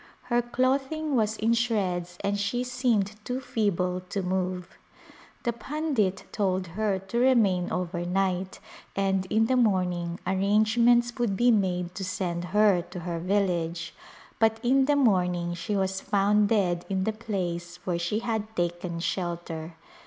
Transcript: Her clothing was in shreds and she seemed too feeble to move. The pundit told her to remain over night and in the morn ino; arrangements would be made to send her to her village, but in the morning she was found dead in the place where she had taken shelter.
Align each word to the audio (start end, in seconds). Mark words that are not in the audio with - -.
Her 0.33 0.41
clothing 0.41 1.15
was 1.15 1.37
in 1.37 1.53
shreds 1.53 2.17
and 2.21 2.35
she 2.39 2.63
seemed 2.63 3.23
too 3.23 3.39
feeble 3.39 4.01
to 4.09 4.23
move. 4.23 4.79
The 5.43 5.53
pundit 5.53 6.23
told 6.31 6.65
her 6.73 6.97
to 6.97 7.19
remain 7.19 7.69
over 7.71 8.03
night 8.03 8.59
and 8.95 9.27
in 9.27 9.45
the 9.45 9.55
morn 9.55 9.93
ino; 9.93 10.17
arrangements 10.25 11.15
would 11.19 11.37
be 11.37 11.51
made 11.51 11.93
to 11.93 12.03
send 12.03 12.45
her 12.45 12.81
to 12.81 13.01
her 13.01 13.19
village, 13.19 13.93
but 14.39 14.59
in 14.63 14.85
the 14.85 14.95
morning 14.95 15.53
she 15.53 15.75
was 15.75 16.01
found 16.01 16.49
dead 16.49 16.83
in 16.89 17.03
the 17.03 17.13
place 17.13 17.77
where 17.85 17.99
she 17.99 18.21
had 18.21 18.55
taken 18.55 18.99
shelter. 18.99 19.75